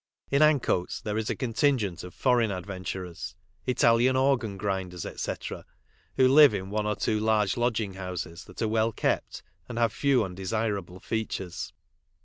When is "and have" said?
9.69-9.93